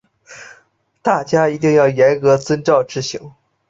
[1.03, 3.33] 大家一定要严格遵照执行